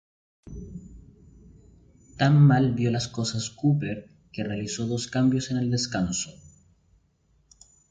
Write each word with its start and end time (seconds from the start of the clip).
Tan 2.19 2.35
mal 2.47 2.73
vio 2.73 2.89
las 2.89 3.07
cosas 3.07 3.51
Cúper 3.51 4.09
que 4.33 4.43
realizó 4.43 4.87
dos 4.87 5.05
cambios 5.05 5.51
en 5.51 5.57
el 5.57 5.69
descanso. 5.69 6.31